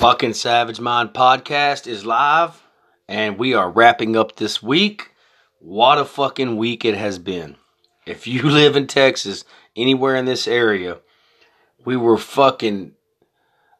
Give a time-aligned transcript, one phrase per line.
[0.00, 2.62] Fucking Savage Mind podcast is live
[3.06, 5.10] and we are wrapping up this week.
[5.58, 7.56] What a fucking week it has been.
[8.06, 9.44] If you live in Texas,
[9.76, 11.00] anywhere in this area,
[11.84, 12.92] we were fucking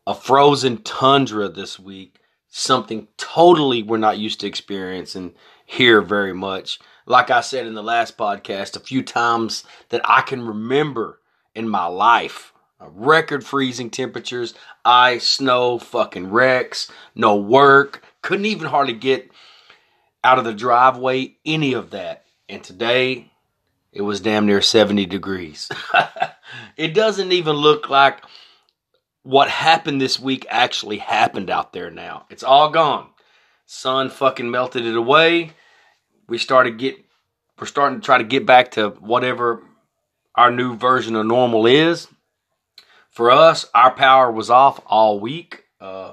[0.06, 2.18] a frozen tundra this week.
[2.50, 5.32] Something totally we're not used to experiencing
[5.64, 6.80] here very much.
[7.06, 11.22] Like I said in the last podcast, a few times that I can remember
[11.54, 12.49] in my life
[12.88, 14.54] record freezing temperatures,
[14.84, 19.30] ice, snow, fucking wrecks, no work, couldn't even hardly get
[20.24, 22.24] out of the driveway, any of that.
[22.48, 23.30] And today,
[23.92, 25.68] it was damn near 70 degrees.
[26.76, 28.22] it doesn't even look like
[29.22, 32.26] what happened this week actually happened out there now.
[32.30, 33.08] It's all gone.
[33.66, 35.52] Sun fucking melted it away.
[36.28, 36.96] We started get
[37.58, 39.62] we're starting to try to get back to whatever
[40.34, 42.08] our new version of normal is.
[43.10, 45.64] For us, our power was off all week.
[45.80, 46.12] Uh,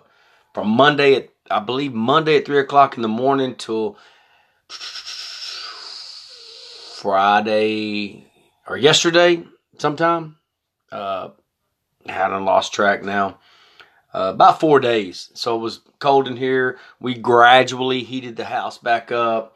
[0.54, 3.98] from Monday at I believe Monday at three o'clock in the morning till
[6.96, 8.28] Friday
[8.68, 9.46] or yesterday
[9.78, 10.38] sometime.
[10.92, 11.30] Uh,
[12.08, 13.38] hadn't lost track now.
[14.14, 15.30] Uh, about four days.
[15.36, 16.80] So it was cold in here.
[17.00, 19.56] We gradually heated the house back up.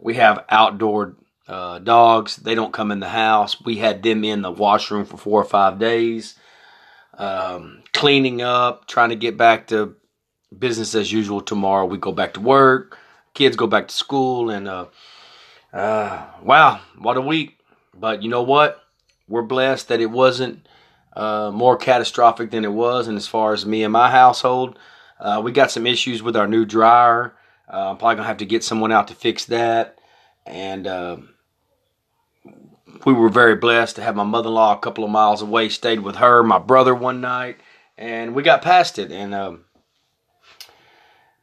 [0.00, 1.16] We have outdoor
[1.46, 2.36] uh, dogs.
[2.36, 3.62] They don't come in the house.
[3.62, 6.34] We had them in the washroom for four or five days
[7.20, 9.94] um, cleaning up, trying to get back to
[10.58, 11.84] business as usual tomorrow.
[11.84, 12.98] We go back to work,
[13.34, 14.86] kids go back to school, and uh,
[15.72, 17.58] uh, wow, what a week!
[17.94, 18.82] But you know what?
[19.28, 20.66] We're blessed that it wasn't
[21.12, 23.06] uh, more catastrophic than it was.
[23.06, 24.78] And as far as me and my household,
[25.20, 27.34] uh, we got some issues with our new dryer.
[27.70, 29.98] Uh, I'm probably gonna have to get someone out to fix that,
[30.46, 31.18] and uh,
[33.04, 36.16] we were very blessed to have my mother-in-law a couple of miles away stayed with
[36.16, 37.58] her my brother one night
[38.00, 39.12] and we got past it.
[39.12, 39.64] And um,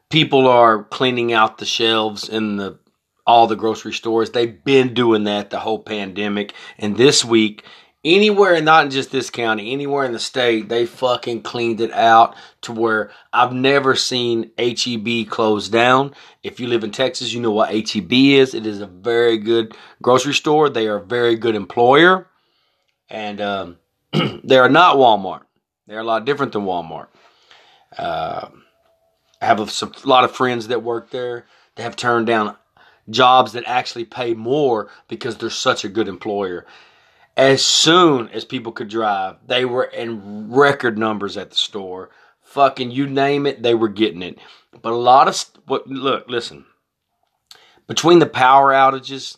[0.10, 2.80] people are cleaning out the shelves in the
[3.26, 4.32] all the grocery stores.
[4.32, 6.54] They've been doing that the whole pandemic.
[6.78, 7.64] And this week
[8.08, 12.36] anywhere, not in just this county, anywhere in the state, they fucking cleaned it out
[12.62, 16.14] to where I've never seen HEB close down.
[16.44, 18.54] If you live in Texas, you know what HEB is.
[18.54, 20.70] It is a very good grocery store.
[20.70, 22.28] They are a very good employer,
[23.10, 23.78] and um,
[24.44, 25.42] they are not Walmart.
[25.86, 27.08] They're a lot different than Walmart.
[27.98, 28.50] Uh,
[29.42, 31.46] I have a, some, lot of friends that work there.
[31.76, 32.56] They have turned down
[33.10, 36.66] jobs that actually pay more because they're such a good employer
[37.38, 42.10] as soon as people could drive, they were in record numbers at the store.
[42.42, 44.40] Fucking you name it, they were getting it.
[44.82, 46.66] But a lot of what look, listen.
[47.86, 49.38] Between the power outages,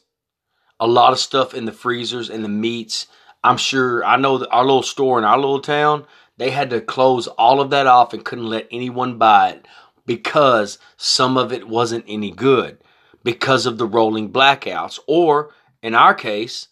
[0.79, 3.07] a lot of stuff in the freezers and the meats.
[3.43, 6.05] I'm sure I know that our little store in our little town,
[6.37, 9.67] they had to close all of that off and couldn't let anyone buy it
[10.05, 12.77] because some of it wasn't any good
[13.23, 15.51] because of the rolling blackouts or
[15.83, 16.69] in our case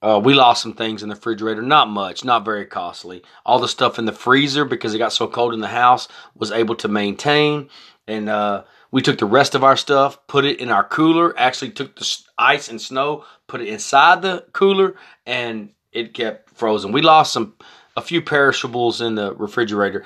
[0.00, 3.22] uh, we lost some things in the refrigerator, not much, not very costly.
[3.44, 6.52] All the stuff in the freezer, because it got so cold in the house, was
[6.52, 7.68] able to maintain.
[8.06, 11.72] And uh, we took the rest of our stuff, put it in our cooler, actually
[11.72, 14.94] took the ice and snow, put it inside the cooler,
[15.26, 16.92] and it kept frozen.
[16.92, 17.54] We lost some,
[17.96, 20.04] a few perishables in the refrigerator.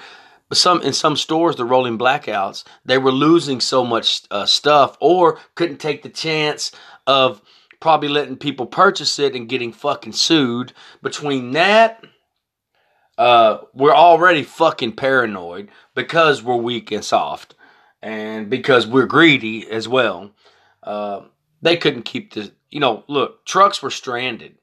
[0.48, 4.96] But some in some stores, the rolling blackouts, they were losing so much uh, stuff,
[5.00, 6.72] or couldn't take the chance
[7.06, 7.40] of
[7.82, 10.72] probably letting people purchase it and getting fucking sued.
[11.02, 12.02] Between that,
[13.18, 17.56] uh, we're already fucking paranoid because we're weak and soft,
[18.00, 20.30] and because we're greedy as well.
[20.82, 21.22] Uh,
[21.60, 24.56] they couldn't keep the, you know, look, trucks were stranded.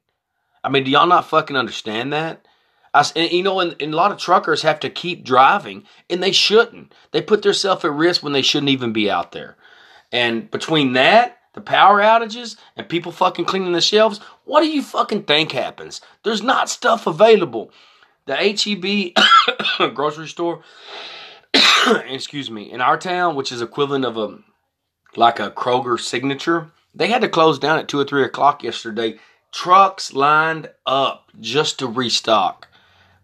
[0.64, 2.46] I mean, do y'all not fucking understand that?
[2.94, 6.22] I, and, you know, and, and, a lot of truckers have to keep driving, and
[6.22, 6.94] they shouldn't.
[7.12, 9.56] They put themselves at risk when they shouldn't even be out there.
[10.10, 14.82] And between that the power outages and people fucking cleaning the shelves, what do you
[14.82, 16.00] fucking think happens?
[16.22, 17.70] There's not stuff available.
[18.24, 20.62] The HEB grocery store,
[22.06, 24.38] excuse me, in our town, which is equivalent of a
[25.16, 29.18] like a Kroger signature, they had to close down at two or three o'clock yesterday.
[29.52, 32.68] Trucks lined up just to restock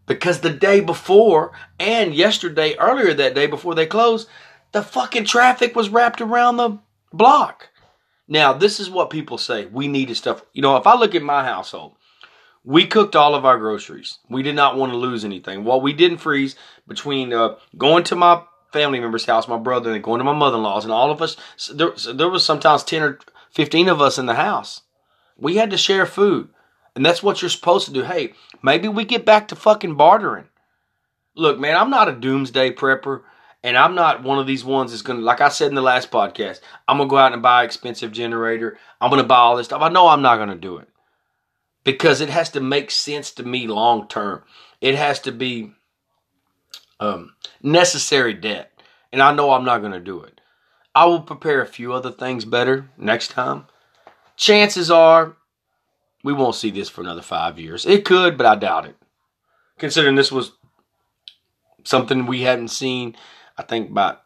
[0.06, 4.28] because the day before and yesterday, earlier that day before they closed,
[4.72, 6.78] the fucking traffic was wrapped around the
[7.12, 7.70] block.
[8.28, 9.66] Now, this is what people say.
[9.66, 10.42] We needed stuff.
[10.52, 11.94] You know, if I look at my household,
[12.64, 14.18] we cooked all of our groceries.
[14.28, 15.62] We did not want to lose anything.
[15.64, 16.56] What we didn't freeze
[16.88, 18.42] between uh, going to my
[18.72, 21.36] family member's house, my brother, and going to my mother-in-law's, and all of us,
[21.72, 23.18] there, there was sometimes 10 or
[23.52, 24.82] 15 of us in the house.
[25.36, 26.48] We had to share food.
[26.96, 28.02] And that's what you're supposed to do.
[28.02, 28.32] Hey,
[28.62, 30.46] maybe we get back to fucking bartering.
[31.34, 33.22] Look, man, I'm not a doomsday prepper.
[33.62, 36.10] And I'm not one of these ones that's gonna, like I said in the last
[36.10, 38.78] podcast, I'm gonna go out and buy an expensive generator.
[39.00, 39.82] I'm gonna buy all this stuff.
[39.82, 40.88] I know I'm not gonna do it
[41.84, 44.42] because it has to make sense to me long term.
[44.80, 45.72] It has to be
[47.00, 48.72] um, necessary debt,
[49.12, 50.40] and I know I'm not gonna do it.
[50.94, 53.66] I will prepare a few other things better next time.
[54.36, 55.36] Chances are
[56.22, 57.86] we won't see this for another five years.
[57.86, 58.96] It could, but I doubt it.
[59.78, 60.52] Considering this was
[61.84, 63.14] something we hadn't seen
[63.58, 64.22] I think about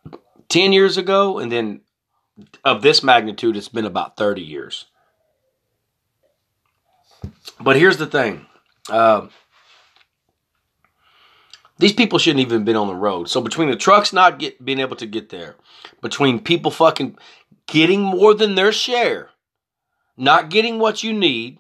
[0.49, 1.81] 10 years ago, and then
[2.65, 4.87] of this magnitude, it's been about 30 years.
[7.61, 8.47] But here's the thing.
[8.89, 9.29] Uh,
[11.79, 13.29] these people shouldn't even been on the road.
[13.29, 15.57] So between the trucks not get, being able to get there,
[16.03, 17.17] between people fucking
[17.67, 19.31] getting more than their share,
[20.17, 21.59] not getting what you need,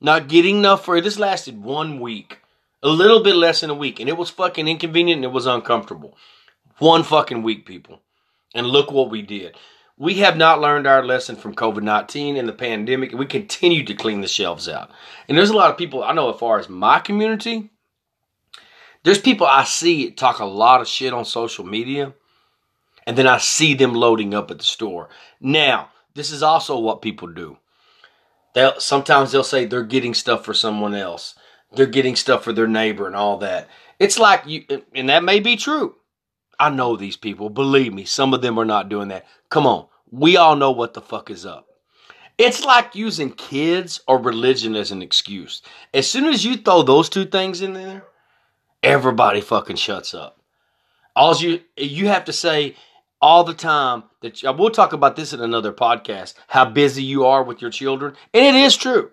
[0.00, 1.02] not getting enough for it.
[1.02, 2.40] This lasted one week,
[2.82, 5.46] a little bit less than a week, and it was fucking inconvenient and it was
[5.46, 6.16] uncomfortable.
[6.78, 8.00] One fucking week, people.
[8.54, 9.56] And look what we did.
[9.96, 13.94] We have not learned our lesson from COVID 19 and the pandemic, we continue to
[13.94, 14.90] clean the shelves out.
[15.28, 17.70] And there's a lot of people I know, as far as my community,
[19.04, 22.14] there's people I see talk a lot of shit on social media,
[23.06, 25.10] and then I see them loading up at the store.
[25.40, 27.58] Now, this is also what people do.
[28.54, 31.36] They'll, sometimes they'll say they're getting stuff for someone else,
[31.72, 33.68] they're getting stuff for their neighbor, and all that.
[33.98, 35.96] It's like you, and that may be true.
[36.64, 37.50] I know these people.
[37.50, 39.26] Believe me, some of them are not doing that.
[39.50, 39.86] Come on.
[40.10, 41.66] We all know what the fuck is up.
[42.38, 45.60] It's like using kids or religion as an excuse.
[45.92, 48.04] As soon as you throw those two things in there,
[48.82, 50.40] everybody fucking shuts up.
[51.14, 52.76] All you you have to say
[53.20, 56.32] all the time that we'll talk about this in another podcast.
[56.48, 59.10] How busy you are with your children, and it is true.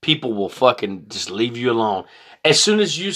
[0.00, 2.04] People will fucking just leave you alone
[2.46, 3.10] as soon as you.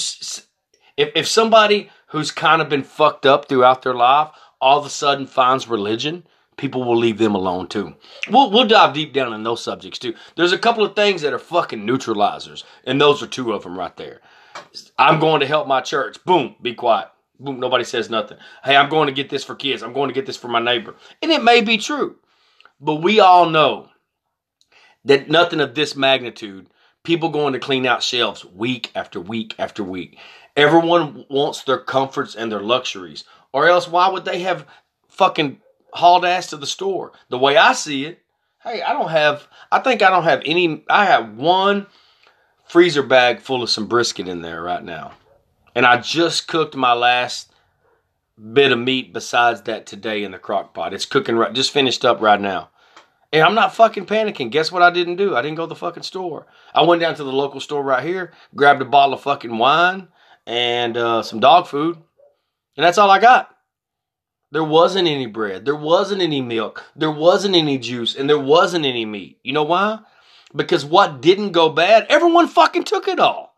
[0.99, 4.31] If if somebody who's kind of been fucked up throughout their life
[4.61, 6.27] all of a sudden finds religion,
[6.57, 7.95] people will leave them alone too.
[8.31, 10.15] We'll, we'll dive deep down in those subjects too.
[10.37, 13.79] There's a couple of things that are fucking neutralizers, and those are two of them
[13.79, 14.21] right there.
[14.99, 16.23] I'm going to help my church.
[16.25, 17.09] Boom, be quiet.
[17.39, 18.39] Boom, nobody says nothing.
[18.65, 19.83] Hey, I'm going to get this for kids.
[19.83, 20.97] I'm going to get this for my neighbor.
[21.21, 22.17] And it may be true,
[22.81, 23.91] but we all know
[25.05, 26.69] that nothing of this magnitude,
[27.05, 30.19] people going to clean out shelves week after week after week.
[30.57, 33.25] Everyone wants their comforts and their luxuries.
[33.53, 34.67] Or else why would they have
[35.09, 35.61] fucking
[35.93, 37.13] hauled ass to the store?
[37.29, 38.21] The way I see it,
[38.63, 41.87] hey, I don't have I think I don't have any I have one
[42.67, 45.13] freezer bag full of some brisket in there right now.
[45.75, 47.53] And I just cooked my last
[48.53, 50.95] bit of meat besides that today in the crock pot.
[50.95, 52.71] It's cooking right just finished up right now.
[53.33, 54.51] And I'm not fucking panicking.
[54.51, 55.37] Guess what I didn't do?
[55.37, 56.47] I didn't go to the fucking store.
[56.75, 60.09] I went down to the local store right here, grabbed a bottle of fucking wine,
[60.47, 61.97] and uh, some dog food.
[62.77, 63.51] And that's all I got.
[64.53, 65.65] There wasn't any bread.
[65.65, 66.85] There wasn't any milk.
[66.95, 68.15] There wasn't any juice.
[68.15, 69.39] And there wasn't any meat.
[69.43, 70.01] You know why?
[70.55, 73.55] Because what didn't go bad, everyone fucking took it all.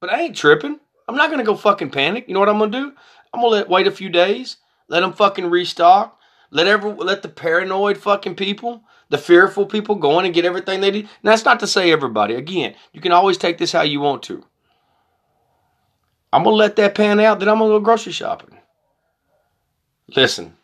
[0.00, 0.78] But I ain't tripping.
[1.08, 2.26] I'm not going to go fucking panic.
[2.28, 2.92] You know what I'm going to do?
[3.34, 4.58] I'm going to let wait a few days.
[4.88, 6.18] Let them fucking restock.
[6.50, 10.80] Let every let the paranoid fucking people, the fearful people go in and get everything
[10.82, 11.08] they need.
[11.22, 12.34] Now that's not to say everybody.
[12.34, 14.44] Again, you can always take this how you want to.
[16.32, 18.58] I'm to let that pan out, then I'm to go grocery shopping.
[20.16, 20.56] Listen,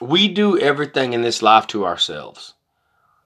[0.00, 2.54] we do everything in this life to ourselves.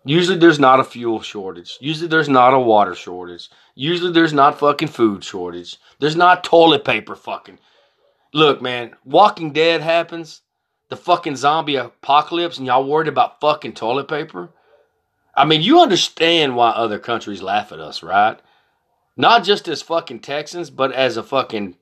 [0.05, 1.79] Usually there's not a fuel shortage.
[1.81, 3.51] Usually there's not a water shortage.
[3.75, 5.79] Usually there's not fucking food shortage.
[5.99, 7.59] There's not toilet paper fucking.
[8.33, 10.43] Look, man, Walking Dead happens,
[10.91, 14.51] the fucking zombie apocalypse, and y'all worried about fucking toilet paper?
[15.35, 18.39] I mean, you understand why other countries laugh at us, right?
[19.17, 21.77] Not just as fucking Texans, but as a fucking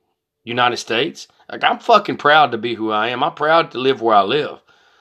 [0.45, 1.27] United States.
[1.51, 3.25] Like I'm fucking proud to be who I am.
[3.25, 4.61] I'm proud to live where I live.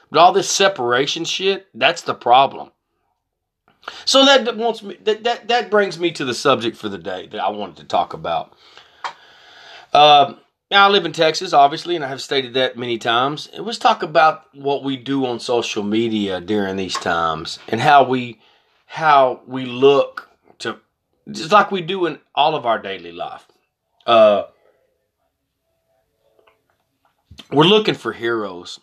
[0.10, 2.72] But all this separation shit, that's the problem.
[4.06, 7.28] So that wants me that, that that brings me to the subject for the day
[7.28, 8.54] that I wanted to talk about.
[9.92, 10.36] Uh,
[10.72, 13.48] now I live in Texas, obviously, and I have stated that many times.
[13.54, 18.04] And let's talk about what we do on social media during these times and how
[18.04, 18.40] we
[18.86, 20.30] how we look
[21.32, 23.48] just like we do in all of our daily life.
[24.06, 24.44] Uh,
[27.52, 28.80] we're looking for heroes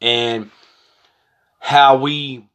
[0.00, 0.50] and
[1.58, 2.48] how we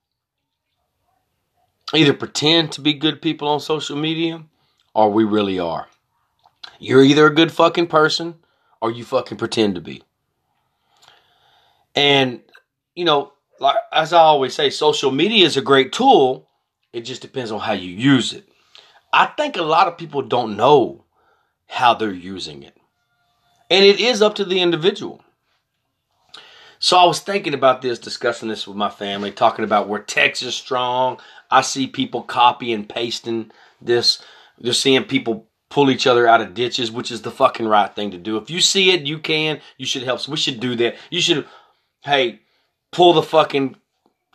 [1.94, 4.44] either pretend to be good people on social media
[4.94, 5.88] or we really are.
[6.80, 8.36] You're either a good fucking person
[8.82, 10.04] or you fucking pretend to be.
[11.96, 12.42] And,
[12.96, 16.48] you know, like as I always say, social media is a great tool.
[16.94, 18.50] It just depends on how you use it.
[19.13, 21.06] I think a lot of people don't know
[21.68, 22.77] how they're using it.
[23.70, 25.24] And it is up to the individual.
[26.80, 30.56] So I was thinking about this, discussing this with my family, talking about where Texas
[30.56, 31.20] strong.
[31.50, 34.22] I see people copy and pasting this.
[34.58, 38.12] They're seeing people pull each other out of ditches, which is the fucking right thing
[38.12, 38.38] to do.
[38.38, 39.62] If you see it, you can.
[39.77, 40.27] You should help.
[40.27, 40.96] We should do that.
[41.10, 41.48] You should,
[42.01, 42.41] hey,
[42.91, 43.77] pull the fucking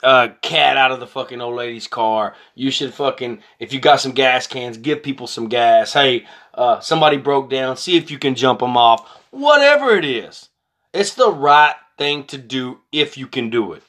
[0.03, 2.35] uh, cat out of the fucking old lady's car.
[2.55, 5.93] You should fucking, if you got some gas cans, give people some gas.
[5.93, 7.77] Hey, uh, somebody broke down.
[7.77, 9.09] See if you can jump them off.
[9.31, 10.49] Whatever it is,
[10.93, 13.83] it's the right thing to do if you can do it.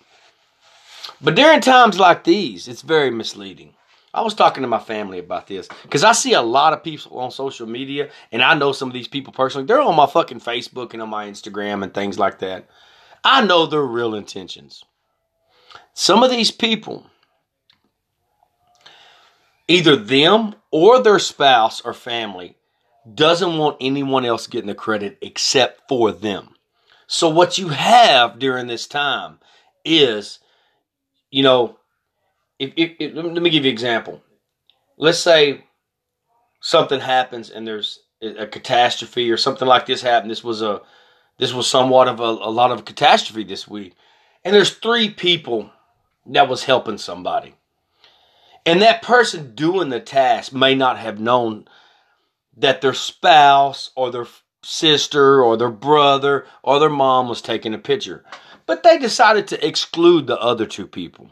[1.22, 3.74] But during times like these, it's very misleading.
[4.14, 7.20] I was talking to my family about this because I see a lot of people
[7.20, 9.68] on social media, and I know some of these people personally.
[9.68, 12.68] They're on my fucking Facebook and on my Instagram and things like that.
[13.24, 14.84] I know their real intentions.
[15.94, 17.08] Some of these people,
[19.68, 22.56] either them or their spouse or family,
[23.14, 26.56] doesn't want anyone else getting the credit except for them.
[27.08, 29.40] So what you have during this time
[29.86, 30.40] is,
[31.32, 31.80] you know,
[32.60, 34.22] if, if, if, let me give you an example.
[34.98, 35.64] Let's say
[36.60, 40.32] something happens and there's a catastrophe or something like this happened.
[40.32, 40.82] This was a
[41.38, 43.94] this was somewhat of a, a lot of catastrophe this week.
[44.48, 45.72] And there's three people
[46.28, 47.56] that was helping somebody.
[48.66, 51.68] And that person doing the task may not have known
[52.56, 54.26] that their spouse or their
[54.64, 58.24] sister or their brother or their mom was taking a picture.
[58.66, 61.30] But they decided to exclude the other two people.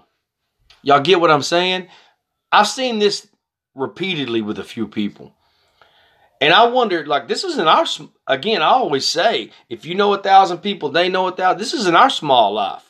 [0.81, 1.87] Y'all get what I'm saying?
[2.51, 3.29] I've seen this
[3.75, 5.33] repeatedly with a few people.
[6.41, 7.85] And I wondered, like, this is in our,
[8.27, 11.59] again, I always say, if you know a thousand people, they know a thousand.
[11.59, 12.84] This is in our small life.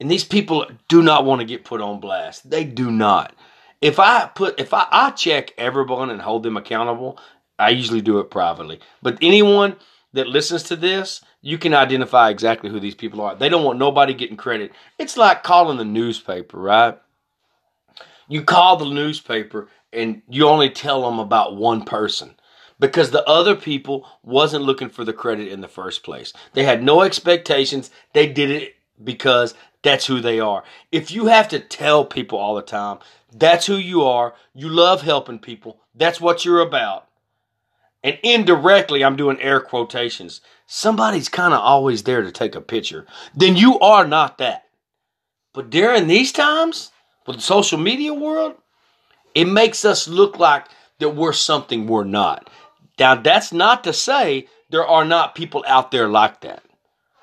[0.00, 2.48] And these people do not want to get put on blast.
[2.48, 3.34] They do not.
[3.80, 7.18] If I put, if I, I check everyone and hold them accountable,
[7.58, 8.80] I usually do it privately.
[9.02, 9.76] But anyone
[10.12, 13.34] that listens to this, you can identify exactly who these people are.
[13.34, 14.72] They don't want nobody getting credit.
[14.98, 16.98] It's like calling the newspaper, right?
[18.28, 22.34] You call the newspaper and you only tell them about one person
[22.78, 26.32] because the other people wasn't looking for the credit in the first place.
[26.54, 27.90] They had no expectations.
[28.14, 30.62] They did it because that's who they are.
[30.92, 32.98] If you have to tell people all the time,
[33.32, 34.34] that's who you are.
[34.54, 35.80] You love helping people.
[35.94, 37.06] That's what you're about.
[38.02, 40.40] And indirectly, I'm doing air quotations.
[40.66, 43.06] Somebody's kind of always there to take a picture.
[43.34, 44.64] Then you are not that.
[45.52, 46.90] But during these times,
[47.26, 48.54] with the social media world,
[49.34, 50.66] it makes us look like
[50.98, 52.48] that we're something we're not.
[52.98, 56.62] Now, that's not to say there are not people out there like that.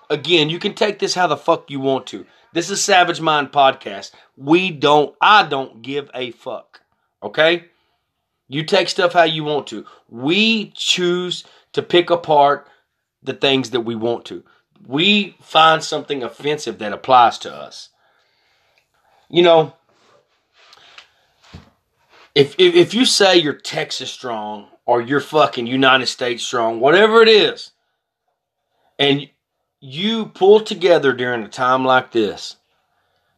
[0.09, 2.25] Again, you can take this how the fuck you want to.
[2.53, 4.11] This is Savage Mind Podcast.
[4.35, 6.81] We don't, I don't give a fuck.
[7.21, 7.65] Okay?
[8.47, 9.85] You take stuff how you want to.
[10.09, 12.67] We choose to pick apart
[13.21, 14.43] the things that we want to.
[14.85, 17.89] We find something offensive that applies to us.
[19.29, 19.73] You know,
[22.33, 27.21] if, if if you say you're Texas strong or you're fucking United States strong, whatever
[27.21, 27.71] it is,
[28.97, 29.27] and
[29.79, 32.57] you pull together during a time like this,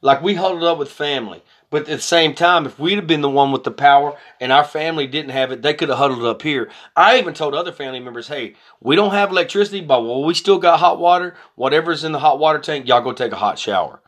[0.01, 3.21] like we huddled up with family, but at the same time, if we'd have been
[3.21, 6.23] the one with the power and our family didn't have it, they could have huddled
[6.23, 6.69] up here.
[6.95, 10.57] I even told other family members, hey, we don't have electricity, but well, we still
[10.57, 11.35] got hot water.
[11.55, 14.01] Whatever's in the hot water tank, y'all go take a hot shower.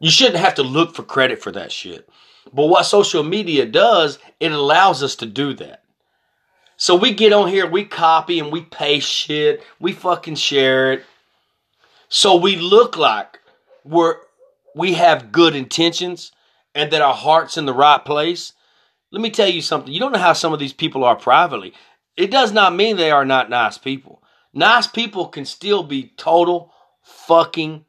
[0.00, 2.08] You shouldn't have to look for credit for that shit.
[2.52, 5.82] But what social media does, it allows us to do that.
[6.80, 11.04] So we get on here, we copy and we paste shit, we fucking share it.
[12.08, 13.40] So we look like
[13.84, 14.16] we're
[14.76, 16.30] we have good intentions
[16.76, 18.52] and that our heart's in the right place.
[19.10, 19.92] Let me tell you something.
[19.92, 21.74] You don't know how some of these people are privately.
[22.16, 24.22] It does not mean they are not nice people.
[24.54, 27.86] Nice people can still be total fucking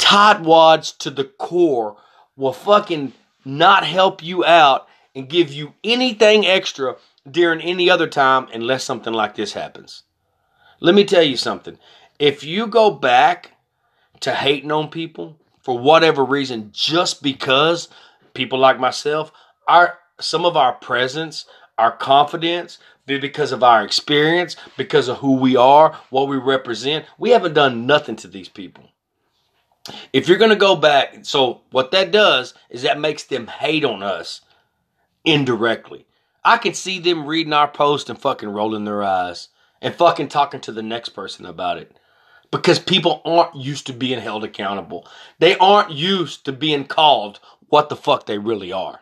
[0.00, 1.96] tightwads to the core
[2.36, 3.12] will fucking
[3.44, 6.96] not help you out and give you anything extra
[7.30, 10.04] during any other time unless something like this happens.
[10.80, 11.78] Let me tell you something.
[12.18, 13.52] If you go back
[14.20, 17.88] to hating on people for whatever reason, just because
[18.34, 19.32] people like myself,
[19.66, 21.44] our some of our presence,
[21.78, 27.30] our confidence, because of our experience, because of who we are, what we represent, we
[27.30, 28.84] haven't done nothing to these people.
[30.12, 33.84] If you're going to go back, so what that does is that makes them hate
[33.84, 34.42] on us
[35.32, 36.06] indirectly.
[36.44, 39.48] I can see them reading our post and fucking rolling their eyes
[39.82, 41.98] and fucking talking to the next person about it.
[42.50, 45.06] Because people aren't used to being held accountable.
[45.38, 49.00] They aren't used to being called what the fuck they really are.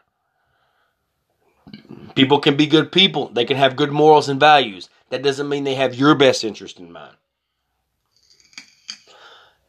[2.17, 3.29] People can be good people.
[3.29, 4.89] They can have good morals and values.
[5.11, 7.17] That doesn't mean they have your best interest in mind.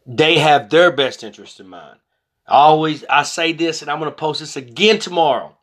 [0.05, 1.99] They have their best interest in mind.
[2.47, 5.56] always, I say this, and I'm going to post this again tomorrow.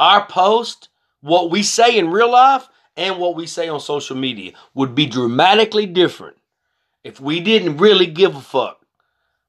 [0.00, 0.88] Our post,
[1.20, 2.66] what we say in real life
[2.96, 6.38] and what we say on social media, would be dramatically different
[7.04, 8.80] if we didn't really give a fuck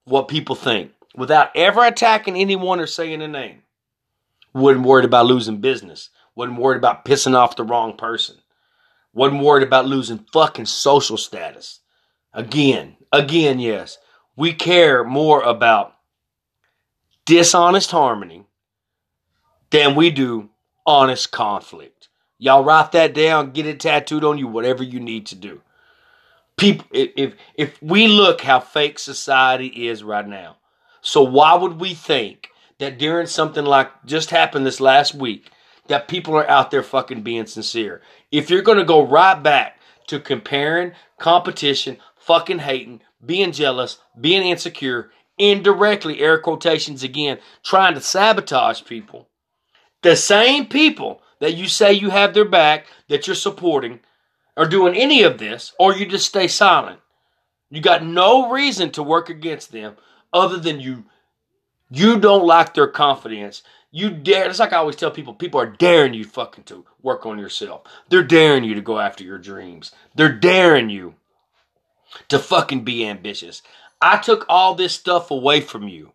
[0.04, 3.62] what people think without ever attacking anyone or saying a name.
[4.52, 6.10] Wasn't worried about losing business.
[6.34, 8.36] Wasn't worried about pissing off the wrong person.
[9.14, 11.80] Wasn't worried about losing fucking social status.
[12.34, 13.96] Again, again, yes.
[14.36, 15.94] We care more about
[17.24, 18.44] dishonest harmony
[19.72, 20.50] than we do
[20.86, 22.08] honest conflict.
[22.38, 25.60] Y'all write that down, get it tattooed on you, whatever you need to do.
[26.56, 30.58] People, if if we look how fake society is right now,
[31.00, 35.50] so why would we think that during something like just happened this last week,
[35.88, 38.02] that people are out there fucking being sincere?
[38.30, 45.10] If you're gonna go right back to comparing, competition, fucking hating, being jealous, being insecure,
[45.38, 49.28] indirectly, air quotations again, trying to sabotage people,
[50.02, 54.00] the same people that you say you have their back, that you're supporting,
[54.56, 57.00] are doing any of this, or you just stay silent.
[57.70, 59.96] You got no reason to work against them
[60.32, 61.04] other than you
[61.90, 63.62] you don't like their confidence.
[63.90, 67.26] You dare it's like I always tell people, people are daring you fucking to work
[67.26, 67.82] on yourself.
[68.08, 69.92] They're daring you to go after your dreams.
[70.14, 71.14] They're daring you
[72.28, 73.62] to fucking be ambitious.
[74.00, 76.12] I took all this stuff away from you.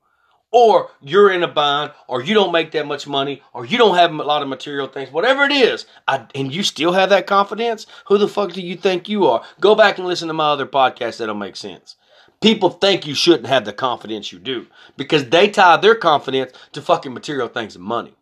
[0.60, 3.96] Or you're in a bind, or you don't make that much money, or you don't
[3.96, 7.28] have a lot of material things, whatever it is, I, and you still have that
[7.28, 9.44] confidence, who the fuck do you think you are?
[9.62, 11.96] Go back and listen to my other podcast that'll make sense.
[12.42, 16.82] People think you shouldn't have the confidence you do because they tie their confidence to
[16.82, 18.16] fucking material things and money.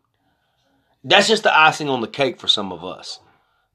[1.02, 3.18] That's just the icing on the cake for some of us.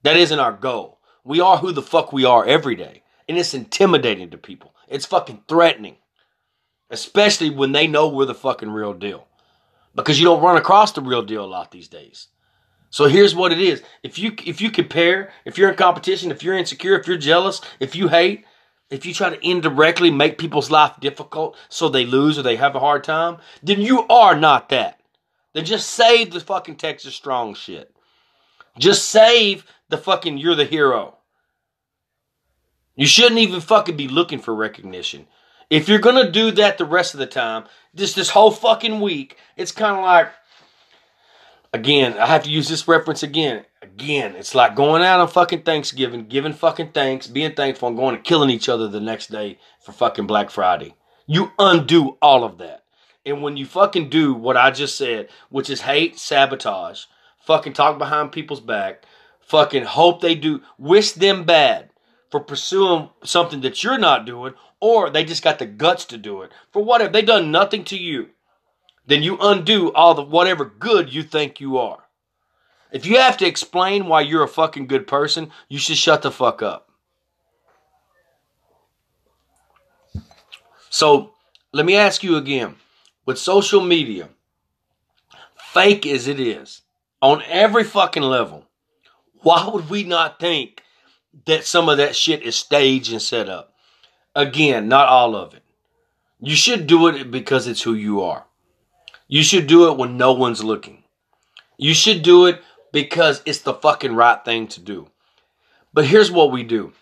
[0.04, 1.00] That isn't our goal.
[1.24, 3.02] We are who the fuck we are every day.
[3.28, 4.76] And it's intimidating to people.
[4.88, 5.96] It's fucking threatening.
[6.92, 9.28] Especially when they know we're the fucking real deal.
[9.96, 12.28] Because you don't run across the real deal a lot these days.
[12.92, 13.82] So here's what it is.
[14.04, 17.62] If you if you compare, if you're in competition, if you're insecure, if you're jealous,
[17.80, 18.46] if you hate,
[18.90, 22.76] if you try to indirectly make people's life difficult so they lose or they have
[22.76, 25.00] a hard time, then you are not that.
[25.54, 27.96] Then just save the fucking Texas strong shit.
[28.78, 31.18] Just save the fucking you're the hero.
[32.96, 35.28] You shouldn't even fucking be looking for recognition.
[35.72, 37.64] If you're gonna do that the rest of the time,
[37.96, 40.30] just this whole fucking week, it's kind of like,
[41.72, 43.64] again, I have to use this reference again.
[43.82, 48.16] Again, it's like going out on fucking Thanksgiving, giving fucking thanks, being thankful, and going
[48.16, 50.94] and killing each other the next day for fucking Black Friday.
[51.26, 52.84] You undo all of that.
[53.26, 57.06] And when you fucking do what I just said, which is hate, sabotage,
[57.40, 59.06] fucking talk behind people's back,
[59.40, 61.92] fucking hope they do, wish them bad
[62.30, 66.42] for pursuing something that you're not doing, or they just got the guts to do
[66.42, 66.52] it.
[66.72, 68.30] For what if they done nothing to you?
[69.06, 72.04] Then you undo all the whatever good you think you are.
[72.92, 76.32] If you have to explain why you're a fucking good person, you should shut the
[76.32, 76.90] fuck up.
[80.90, 81.32] So
[81.72, 82.76] let me ask you again
[83.26, 84.30] with social media,
[85.56, 86.82] fake as it is,
[87.22, 88.66] on every fucking level,
[89.42, 90.82] why would we not think
[91.46, 93.71] that some of that shit is staged and set up.
[94.36, 95.64] Again, not all of it.
[96.40, 98.46] You should do it because it's who you are.
[99.28, 101.04] You should do it when no one's looking.
[101.78, 105.08] You should do it because it's the fucking right thing to do.
[105.94, 106.94] But here's what we do.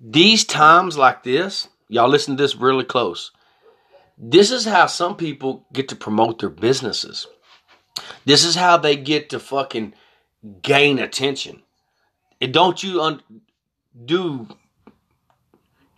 [0.00, 3.32] These times like this, y'all listen to this really close.
[4.16, 7.26] This is how some people get to promote their businesses.
[8.24, 9.94] This is how they get to fucking
[10.62, 11.62] gain attention.
[12.40, 13.22] And don't you un-
[14.04, 14.48] do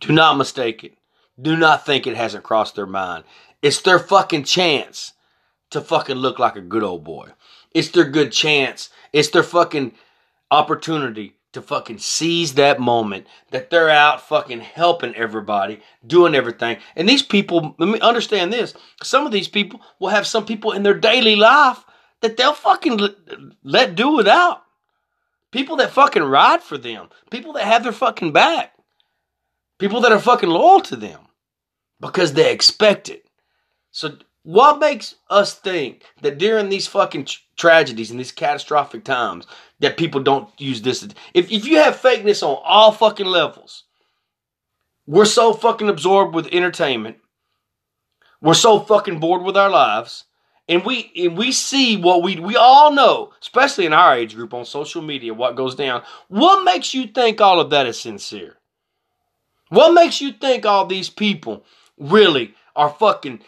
[0.00, 0.94] do not mistake it.
[1.40, 3.24] Do not think it hasn't crossed their mind.
[3.62, 5.12] It's their fucking chance
[5.70, 7.30] to fucking look like a good old boy.
[7.72, 8.90] It's their good chance.
[9.12, 9.92] It's their fucking
[10.50, 16.78] opportunity to fucking seize that moment that they're out fucking helping everybody, doing everything.
[16.94, 18.74] And these people, let me understand this.
[19.02, 21.84] Some of these people will have some people in their daily life
[22.20, 23.00] that they'll fucking
[23.64, 24.62] let, do without.
[25.50, 27.08] People that fucking ride for them.
[27.30, 28.72] People that have their fucking back.
[29.80, 31.20] People that are fucking loyal to them
[32.00, 33.24] because they expect it.
[33.90, 39.46] So, what makes us think that during these fucking tragedies and these catastrophic times
[39.80, 41.02] that people don't use this?
[41.34, 43.84] If, if you have fakeness on all fucking levels,
[45.06, 47.16] we're so fucking absorbed with entertainment,
[48.42, 50.24] we're so fucking bored with our lives
[50.68, 54.52] and we and we see what we we all know, especially in our age group
[54.54, 56.02] on social media, what goes down.
[56.28, 58.59] What makes you think all of that is sincere?
[59.70, 61.64] What makes you think all these people
[61.96, 63.40] really are fucking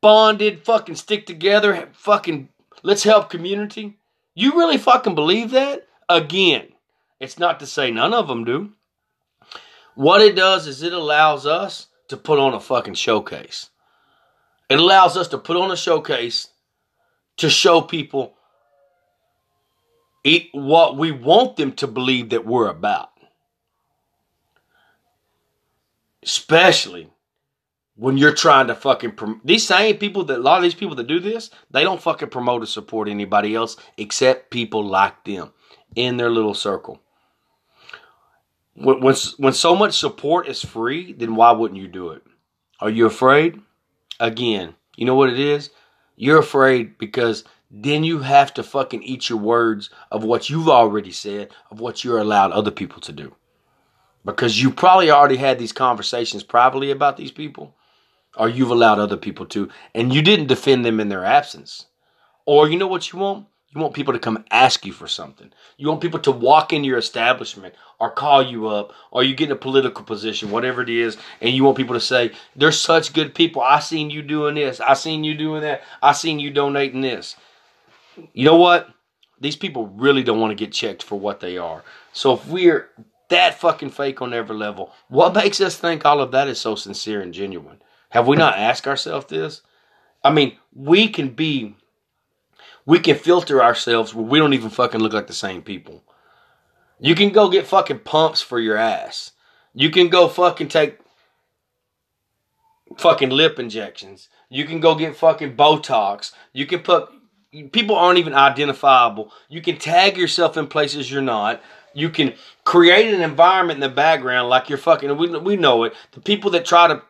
[0.00, 2.48] bonded, fucking stick together, fucking
[2.82, 3.98] let's help community.
[4.34, 5.86] You really fucking believe that?
[6.08, 6.68] Again,
[7.20, 8.72] it's not to say none of them do.
[9.94, 13.68] What it does is it allows us to put on a fucking showcase.
[14.70, 16.48] It allows us to put on a showcase
[17.36, 18.34] to show people
[20.52, 23.11] what we want them to believe that we're about.
[26.22, 27.10] Especially
[27.96, 30.96] when you're trying to fucking prom- these same people that a lot of these people
[30.96, 35.52] that do this, they don't fucking promote or support anybody else except people like them
[35.94, 37.00] in their little circle.
[38.74, 42.22] When, when, when so much support is free, then why wouldn't you do it?
[42.80, 43.60] Are you afraid?
[44.18, 45.70] Again, you know what it is?
[46.16, 51.12] You're afraid because then you have to fucking eat your words of what you've already
[51.12, 53.34] said, of what you're allowed other people to do.
[54.24, 57.74] Because you probably already had these conversations privately about these people,
[58.36, 61.86] or you've allowed other people to, and you didn't defend them in their absence.
[62.46, 63.46] Or you know what you want?
[63.74, 65.50] You want people to come ask you for something.
[65.78, 69.48] You want people to walk in your establishment or call you up or you get
[69.48, 73.14] in a political position, whatever it is, and you want people to say, They're such
[73.14, 73.62] good people.
[73.62, 74.78] I seen you doing this.
[74.80, 75.82] I seen you doing that.
[76.02, 77.34] I seen you donating this.
[78.34, 78.88] You know what?
[79.40, 81.82] These people really don't want to get checked for what they are.
[82.12, 82.90] So if we're
[83.32, 86.74] that fucking fake on every level, what makes us think all of that is so
[86.74, 87.82] sincere and genuine?
[88.10, 89.62] Have we not asked ourselves this?
[90.22, 91.74] I mean, we can be
[92.84, 96.02] we can filter ourselves where we don't even fucking look like the same people.
[97.00, 99.32] You can go get fucking pumps for your ass.
[99.74, 100.98] You can go fucking take
[102.98, 104.28] fucking lip injections.
[104.48, 106.32] You can go get fucking Botox.
[106.52, 107.08] You can put
[107.72, 109.32] people aren't even identifiable.
[109.48, 111.62] You can tag yourself in places you're not.
[111.94, 115.16] You can create an environment in the background like you're fucking.
[115.16, 115.94] We we know it.
[116.12, 117.02] The people that try to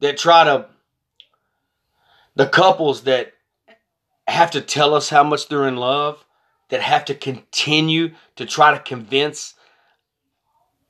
[0.00, 0.66] that try to
[2.34, 3.32] the couples that
[4.28, 6.24] have to tell us how much they're in love,
[6.68, 9.54] that have to continue to try to convince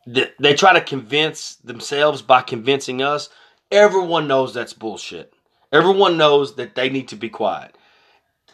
[0.06, 3.28] that they try to convince themselves by convincing us.
[3.70, 5.34] Everyone knows that's bullshit.
[5.70, 7.76] Everyone knows that they need to be quiet.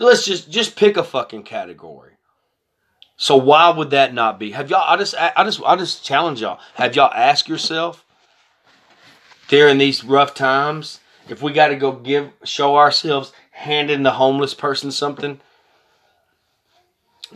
[0.01, 2.13] Let's just just pick a fucking category.
[3.17, 4.51] So why would that not be?
[4.53, 6.59] Have y'all I just I just I just challenge y'all.
[6.75, 8.05] Have y'all asked yourself
[9.49, 14.53] during these rough times if we got to go give show ourselves handing the homeless
[14.53, 15.41] person something,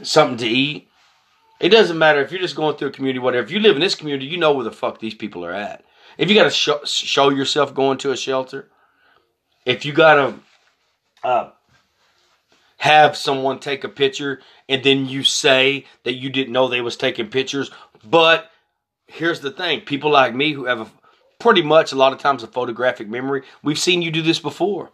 [0.02, 0.88] something to eat.
[1.60, 3.44] It doesn't matter if you're just going through a community, whatever.
[3.44, 5.84] If you live in this community, you know where the fuck these people are at.
[6.16, 8.68] If you got to show, show yourself going to a shelter,
[9.64, 10.34] if you got to
[11.24, 11.50] uh,
[12.78, 16.96] have someone take a picture and then you say that you didn't know they was
[16.96, 17.70] taking pictures,
[18.04, 18.50] but
[19.06, 20.90] here's the thing: people like me who have a
[21.38, 24.90] pretty much a lot of times a photographic memory, we've seen you do this before.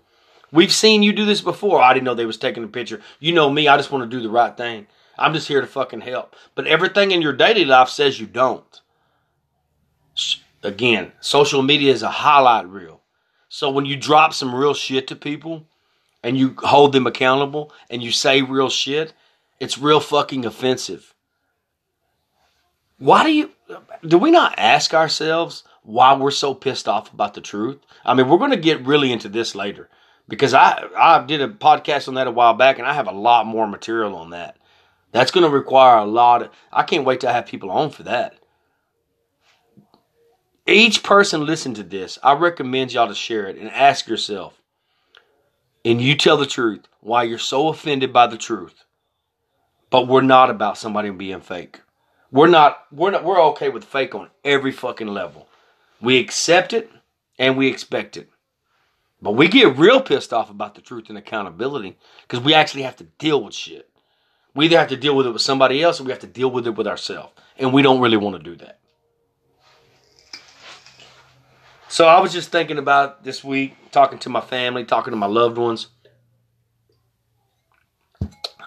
[0.52, 1.82] We've seen you do this before.
[1.82, 3.00] I didn't know they was taking a picture.
[3.18, 4.86] You know me, I just want to do the right thing.
[5.18, 6.36] I'm just here to fucking help.
[6.54, 8.80] But everything in your daily life says you don't.
[10.62, 13.00] Again, social media is a highlight reel.
[13.48, 15.66] So when you drop some real shit to people
[16.24, 19.12] and you hold them accountable and you say real shit,
[19.60, 21.14] it's real fucking offensive.
[22.98, 23.50] Why do you
[24.06, 27.78] do we not ask ourselves why we're so pissed off about the truth?
[28.04, 29.90] I mean, we're going to get really into this later
[30.26, 33.12] because I I did a podcast on that a while back, and I have a
[33.12, 34.56] lot more material on that.
[35.12, 36.42] That's going to require a lot.
[36.42, 38.38] Of, I can't wait to have people on for that.
[40.66, 42.18] Each person listen to this.
[42.22, 44.58] I recommend y'all to share it and ask yourself,
[45.84, 48.84] and you tell the truth why you're so offended by the truth.
[49.90, 51.80] But we're not about somebody being fake.
[52.30, 52.84] We're not.
[52.90, 53.24] We're not.
[53.24, 55.48] We're okay with fake on every fucking level.
[56.00, 56.90] We accept it
[57.38, 58.28] and we expect it.
[59.22, 62.96] But we get real pissed off about the truth and accountability because we actually have
[62.96, 63.88] to deal with shit.
[64.54, 66.50] We either have to deal with it with somebody else or we have to deal
[66.50, 67.32] with it with ourselves.
[67.56, 68.80] And we don't really want to do that.
[71.94, 75.28] So I was just thinking about this week, talking to my family, talking to my
[75.28, 75.86] loved ones.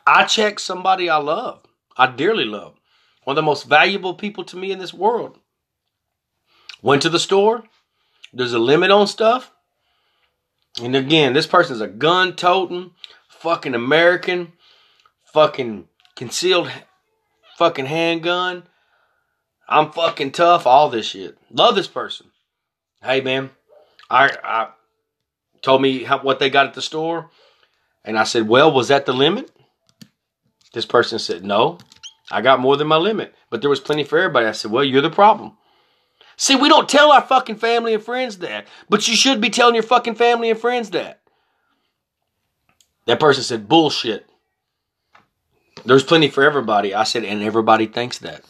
[0.05, 1.61] I checked somebody I love,
[1.97, 2.79] I dearly love,
[3.25, 5.39] one of the most valuable people to me in this world.
[6.81, 7.65] Went to the store.
[8.31, 9.51] There's a limit on stuff.
[10.81, 12.91] And again, this person's a gun toting,
[13.27, 14.53] fucking American,
[15.33, 16.71] fucking concealed
[17.57, 18.63] fucking handgun.
[19.67, 21.37] I'm fucking tough, all this shit.
[21.51, 22.26] Love this person.
[23.07, 23.51] Hey man,
[24.09, 24.67] I I
[25.61, 27.29] told me how, what they got at the store,
[28.03, 29.49] and I said, "Well, was that the limit?"
[30.73, 31.77] This person said, "No,
[32.29, 34.83] I got more than my limit, but there was plenty for everybody." I said, "Well,
[34.83, 35.55] you're the problem."
[36.35, 39.75] See, we don't tell our fucking family and friends that, but you should be telling
[39.75, 41.21] your fucking family and friends that.
[43.05, 44.29] That person said, bullshit.
[45.85, 46.93] There's plenty for everybody.
[46.93, 48.43] I said, and everybody thinks that.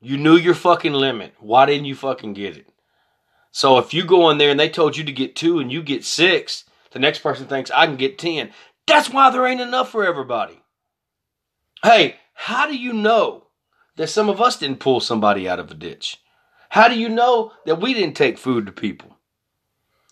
[0.00, 1.34] You knew your fucking limit.
[1.40, 2.71] Why didn't you fucking get it?
[3.52, 5.82] So if you go in there and they told you to get two and you
[5.82, 8.50] get six, the next person thinks I can get 10.
[8.86, 10.62] That's why there ain't enough for everybody.
[11.82, 13.46] Hey, how do you know
[13.96, 16.20] that some of us didn't pull somebody out of a ditch?
[16.70, 19.18] How do you know that we didn't take food to people?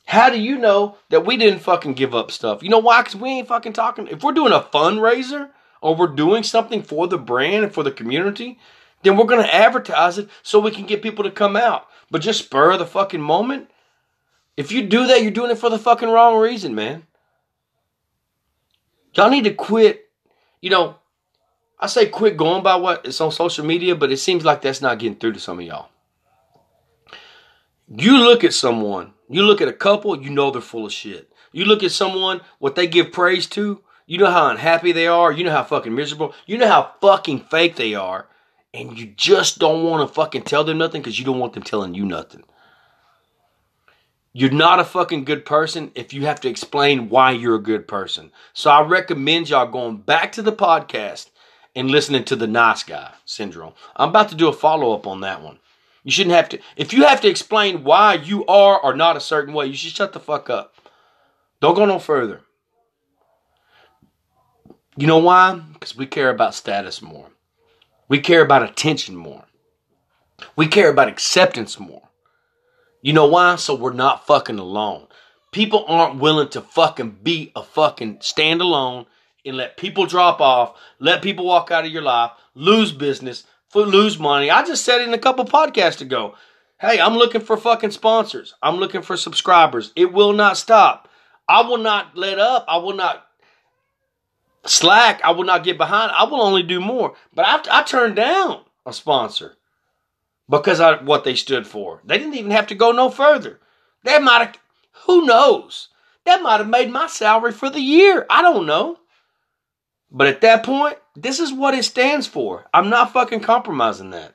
[0.05, 2.63] How do you know that we didn't fucking give up stuff?
[2.63, 3.01] You know why?
[3.01, 4.09] Because we ain't fucking talking.
[4.09, 5.51] If we're doing a fundraiser
[5.81, 8.59] or we're doing something for the brand and for the community,
[9.03, 11.87] then we're going to advertise it so we can get people to come out.
[12.11, 13.71] But just spur the fucking moment.
[14.57, 17.07] If you do that, you're doing it for the fucking wrong reason, man.
[19.15, 20.09] Y'all need to quit.
[20.61, 20.97] You know,
[21.79, 24.83] I say quit going by what is on social media, but it seems like that's
[24.83, 25.89] not getting through to some of y'all.
[27.89, 31.33] You look at someone, you look at a couple, you know they're full of shit.
[31.53, 35.33] You look at someone, what they give praise to, you know how unhappy they are,
[35.33, 38.29] you know how fucking miserable, you know how fucking fake they are,
[38.73, 41.63] and you just don't want to fucking tell them nothing because you don't want them
[41.63, 42.45] telling you nothing.
[44.33, 47.89] You're not a fucking good person if you have to explain why you're a good
[47.89, 48.31] person.
[48.53, 51.31] So I recommend y'all going back to the podcast
[51.75, 53.73] and listening to the nice guy syndrome.
[53.97, 55.59] I'm about to do a follow up on that one.
[56.05, 56.61] You shouldn't have to.
[56.77, 59.93] If you have to explain why you are or not a certain way, you should
[59.93, 60.75] shut the fuck up.
[61.61, 62.41] Don't go no further.
[64.97, 65.61] You know why?
[65.73, 67.29] Because we care about status more.
[68.11, 69.45] We care about attention more.
[70.57, 72.09] We care about acceptance more.
[73.03, 73.55] You know why?
[73.55, 75.07] So we're not fucking alone.
[75.53, 79.07] People aren't willing to fucking be a fucking standalone
[79.47, 84.19] and let people drop off, let people walk out of your life, lose business, lose
[84.19, 84.51] money.
[84.51, 86.35] I just said it in a couple podcasts ago.
[86.81, 88.55] Hey, I'm looking for fucking sponsors.
[88.61, 89.93] I'm looking for subscribers.
[89.95, 91.09] It will not stop.
[91.49, 92.65] I will not let up.
[92.67, 93.25] I will not
[94.65, 95.21] slack.
[95.25, 96.13] I will not get behind.
[96.13, 97.15] I will only do more.
[97.35, 99.57] But I, I turned down a sponsor
[100.49, 102.01] because of what they stood for.
[102.05, 103.61] They didn't even have to go no further.
[104.05, 104.59] That might have,
[105.07, 105.89] who knows?
[106.25, 108.27] That might have made my salary for the year.
[108.29, 108.99] I don't know.
[110.11, 112.67] But at that point, this is what it stands for.
[112.75, 114.35] I'm not fucking compromising that.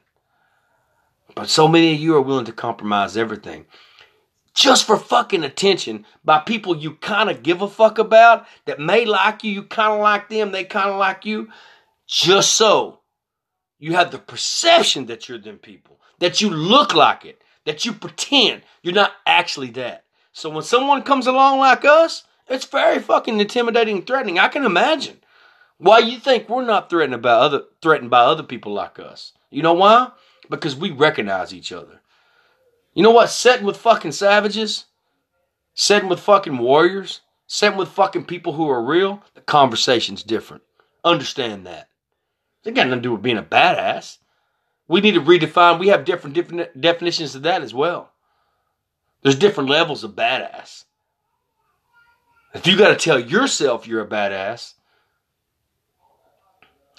[1.35, 3.65] But so many of you are willing to compromise everything
[4.55, 9.05] just for fucking attention by people you kind of give a fuck about that may
[9.05, 11.49] like you, you kind of like them, they kind of like you,
[12.07, 13.01] just so
[13.77, 17.91] you have the perception that you're them people, that you look like it, that you
[17.91, 20.05] pretend you're not actually that.
[20.31, 24.39] So when someone comes along like us, it's very fucking intimidating and threatening.
[24.39, 25.19] I can imagine.
[25.77, 29.33] Why you think we're not threatened by other threatened by other people like us?
[29.49, 30.11] You know why?
[30.49, 32.01] Because we recognize each other.
[32.95, 33.29] You know what?
[33.29, 34.85] Setting with fucking savages,
[35.73, 40.63] setting with fucking warriors, setting with fucking people who are real, the conversation's different.
[41.03, 41.89] Understand that.
[42.63, 44.17] It got nothing to do with being a badass.
[44.87, 45.77] We need to redefine.
[45.79, 48.11] We have different, different definitions of that as well.
[49.21, 50.85] There's different levels of badass.
[52.53, 54.75] If you got to tell yourself you're a badass,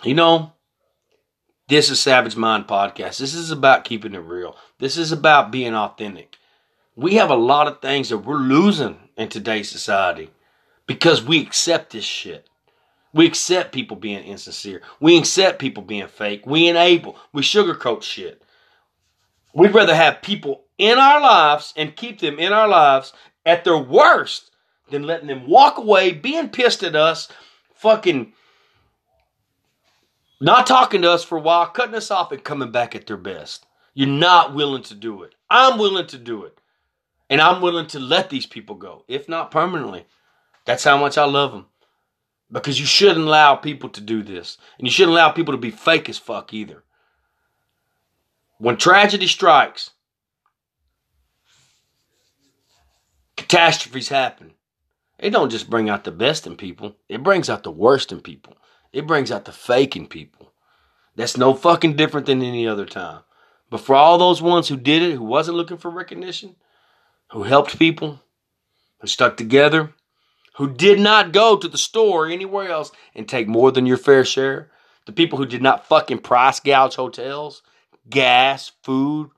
[0.04, 0.52] you know,
[1.68, 3.18] this is Savage Mind Podcast.
[3.18, 4.56] This is about keeping it real.
[4.78, 6.36] This is about being authentic.
[6.94, 10.30] We have a lot of things that we're losing in today's society
[10.86, 12.48] because we accept this shit.
[13.12, 14.82] We accept people being insincere.
[15.00, 16.46] We accept people being fake.
[16.46, 17.16] We enable.
[17.32, 18.42] We sugarcoat shit.
[19.52, 23.12] We'd rather have people in our lives and keep them in our lives
[23.44, 24.50] at their worst
[24.90, 27.28] than letting them walk away, being pissed at us,
[27.74, 28.34] fucking
[30.40, 33.16] not talking to us for a while, cutting us off, and coming back at their
[33.16, 33.66] best.
[33.94, 35.34] You're not willing to do it.
[35.48, 36.58] I'm willing to do it.
[37.30, 40.04] And I'm willing to let these people go, if not permanently.
[40.64, 41.66] That's how much I love them.
[42.52, 44.58] Because you shouldn't allow people to do this.
[44.78, 46.84] And you shouldn't allow people to be fake as fuck either.
[48.58, 49.90] When tragedy strikes,
[53.36, 54.52] catastrophes happen.
[55.18, 58.20] It don't just bring out the best in people, it brings out the worst in
[58.20, 58.56] people.
[58.92, 60.52] It brings out the fake in people.
[61.14, 63.22] That's no fucking different than any other time.
[63.70, 66.56] But for all those ones who did it, who wasn't looking for recognition,
[67.32, 68.22] who helped people,
[69.00, 69.92] who stuck together,
[70.56, 73.96] who did not go to the store or anywhere else and take more than your
[73.96, 74.70] fair share,
[75.06, 77.62] the people who did not fucking price gouge hotels,
[78.08, 79.30] gas, food,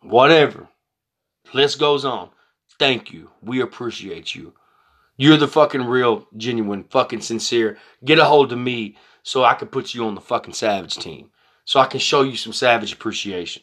[0.00, 0.68] whatever.
[1.52, 2.30] List goes on.
[2.78, 3.30] Thank you.
[3.42, 4.54] We appreciate you.
[5.16, 7.78] You're the fucking real, genuine, fucking sincere.
[8.04, 11.30] Get a hold of me so I can put you on the fucking Savage team.
[11.64, 13.62] So I can show you some Savage appreciation.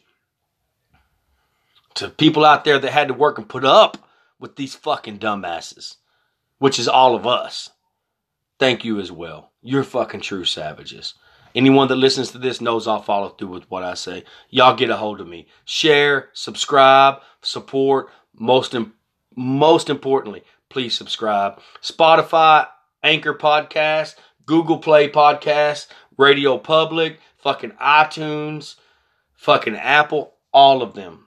[1.94, 4.08] To people out there that had to work and put up
[4.38, 5.96] with these fucking dumbasses,
[6.58, 7.70] which is all of us.
[8.58, 9.52] Thank you as well.
[9.62, 11.14] You're fucking true savages.
[11.54, 14.24] Anyone that listens to this knows I'll follow through with what I say.
[14.50, 15.48] Y'all get a hold of me.
[15.64, 18.08] Share, subscribe, support.
[18.34, 18.94] Most Im-
[19.36, 21.60] most importantly, please subscribe.
[21.82, 22.66] Spotify,
[23.02, 24.14] Anchor Podcast,
[24.46, 28.76] Google Play Podcast, Radio Public, fucking iTunes,
[29.34, 31.26] fucking Apple, all of them.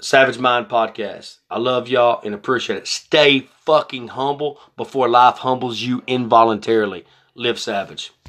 [0.00, 1.38] Savage Mind Podcast.
[1.50, 2.86] I love y'all and appreciate it.
[2.86, 7.04] Stay fucking humble before life humbles you involuntarily.
[7.34, 8.12] Live savage.